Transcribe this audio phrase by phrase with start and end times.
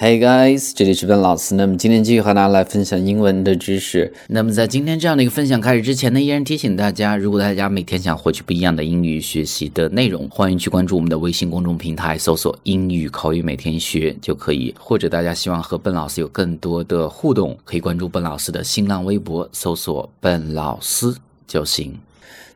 [0.00, 1.56] Hey guys，这里是笨老师。
[1.56, 4.14] 那么今天继续和大家来分享英文的知识。
[4.28, 14.72] 那么在今天这样的一个分享开始之前呢，依然提醒大家，如果大家每天想获取不一样的英语学习的内容，欢迎去关注我们的微信公众平台，搜索“英语口语每天学”就可以。
[14.78, 21.12] 或者大家希望和笨老师有更多的互动，可以关注笨老师的新浪微博，搜索“笨老师”
[21.48, 21.98] 就行。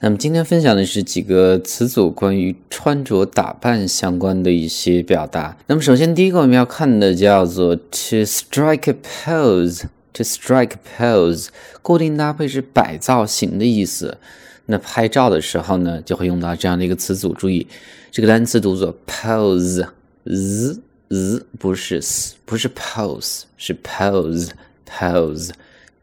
[0.00, 5.56] 那么今天分享的是几个词组关于穿着打扮相关的一些表达。
[5.66, 9.84] 那么首先第一个我们要看的叫做 to strike a pose。
[10.14, 11.48] to strike a pose，
[11.80, 14.18] 固定搭配是摆造型的意思。
[14.66, 17.32] 那拍照的时候呢，就会用到这样的一个词组。
[17.34, 17.64] 注意，
[18.10, 25.50] 这个单词读作 pose，z z 不是 s，不是 pose，是 pose，pose。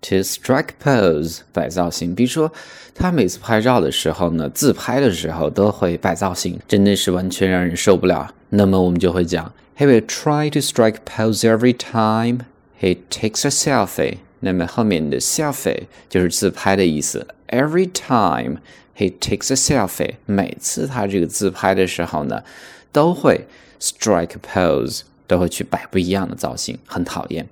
[0.07, 2.51] To strike pose 摆造型，比如说
[2.93, 8.31] 他每次拍照的时候呢，自拍的时候都会摆造型，真的是完全让人受不了。
[8.49, 12.45] 那么我们就会讲，He will try to strike pose every time
[12.79, 14.17] he takes a selfie。
[14.41, 17.25] 那么后面的 selfie 就是自拍的意思。
[17.47, 18.57] Every time
[18.95, 22.43] he takes a selfie，每次他这个自拍的时候呢，
[22.91, 23.47] 都会
[23.79, 25.01] strike pose。
[25.27, 27.47] 都会去摆不一样的造型，很讨厌。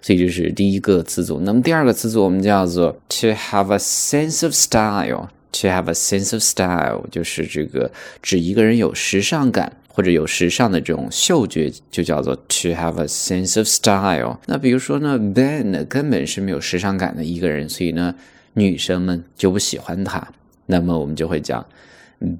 [0.00, 1.40] 所以这是第一个词组。
[1.40, 5.28] 那么第二个词组我们叫做 to have a sense of style。
[5.52, 7.92] to have a sense of style 就是这个
[8.22, 14.38] 指一个人有时尚感或者有时尚的这种嗅觉，就叫做 to have a sense of style。
[14.46, 18.14] 那比如说呢，Ben 根本是没有时尚感的一个人，所以呢，
[18.54, 20.26] 女生们就不喜欢他。
[20.64, 21.66] 那么我们就会讲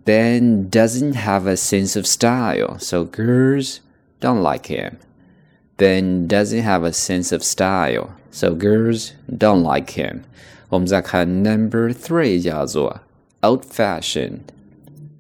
[0.07, 3.77] Ben doesn't have a sense of style，so girls。
[4.23, 4.93] Don't like him.
[5.77, 10.21] Ben doesn't have a sense of style, so girls don't like him.
[10.69, 13.01] 我们再看 number three，叫做
[13.41, 14.39] old-fashioned。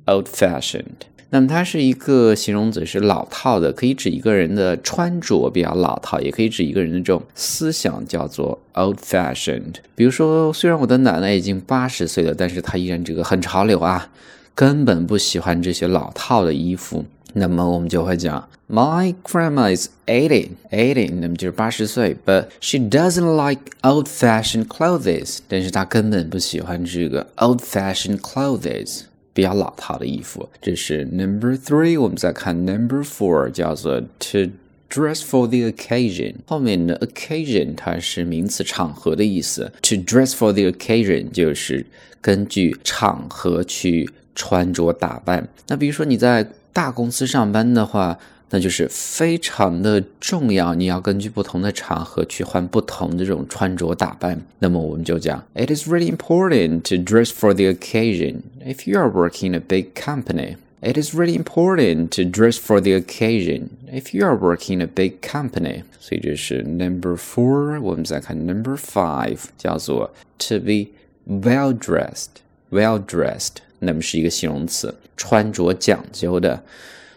[0.06, 9.74] old-fashioned，那么它是一个形容词，是老套的，可以指一个人的穿着比较老套，也可以指一个人的这种思想，叫做 old-fashioned。
[9.94, 14.10] 比如说，虽然我的奶奶已经八十岁了，但是她依然这个很潮流啊，
[14.54, 17.04] 根本不喜欢这些老套的衣服。
[17.33, 29.01] 那么我们就会讲，My grandma is eighty, eighty，那么就是八十岁，but she doesn't like old-fashioned clothes，但是她根本不喜欢这个 old-fashioned clothes，
[29.33, 30.49] 比较老套的衣服。
[30.61, 34.49] 这是 number three，我们再看 number four，叫做 to
[34.89, 36.35] dress for the occasion。
[36.45, 41.85] 后面的 occasion 它是名词场合的意思，to dress for the occasion 就是
[42.19, 45.47] 根据场合去穿着打扮。
[45.67, 48.17] 那比如说你在 大公司上班的话，
[48.49, 50.73] 那就是非常的重要。
[50.73, 54.39] 你要根据不同的场合去换不同的这种穿着打扮。
[54.59, 58.41] 那么我们就讲，It is really important to dress for the occasion.
[58.65, 62.79] If you are working in a big company, it is really important to dress for
[62.79, 63.69] the occasion.
[63.91, 67.81] If you are working in a big company，所以这是 number four。
[67.81, 70.87] 我们再看 number five，叫做 to be
[71.27, 72.27] well dressed.
[72.69, 74.93] Well dressed，那么是一个形容词。
[75.16, 76.62] 穿着讲究的，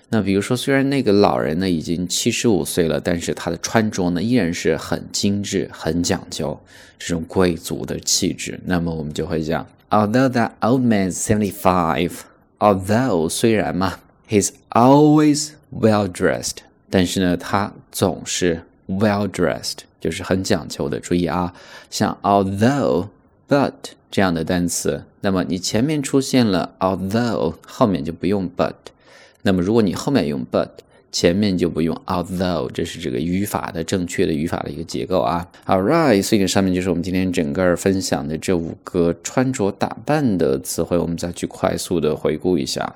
[0.09, 6.59] 那比如说，虽然那个老人呢已经七十五岁了，但是他的穿着呢依然是很精致、很讲究，
[6.99, 8.59] 这种贵族的气质。
[8.65, 16.57] 那么我们就会讲，Although that old man seventy five，although 虽然嘛，he's always well dressed，
[16.89, 20.99] 但是呢，他总是 well dressed，就是很讲究的。
[20.99, 21.53] 注意啊，
[21.89, 23.07] 像 although。
[23.47, 23.73] But
[24.09, 28.73] 这样的单词，那么你前面出现了 although，后面就不用 but。
[29.41, 30.69] 那么如果你后面用 but，
[31.11, 35.47] 前面就不用 although，这是这个语法的正确的语法的一个结构啊。
[35.65, 42.95] All right，所以上面就是我们今天整个分享的这五个穿着打扮的词汇，我们再去快速的回顾一下。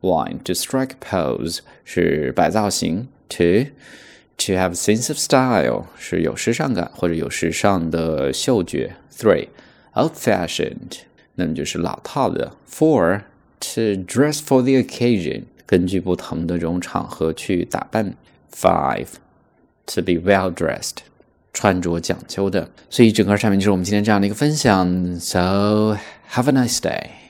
[0.00, 3.64] One to strike pose 是摆造型，two
[4.36, 9.48] to have sense of style 是有时尚感或者有时尚的嗅觉，three。
[9.97, 10.99] old-fashioned，
[11.35, 12.55] 那么就是老套的。
[12.69, 13.21] Four
[13.59, 18.15] to dress for the occasion，根据不同的这种场合去打扮。
[18.55, 19.07] Five
[19.87, 20.97] to be well dressed，
[21.53, 22.69] 穿着讲究的。
[22.87, 25.19] 所以整个上面就是我们今天这样的一个分享。
[25.19, 25.97] So
[26.31, 27.26] have a nice day.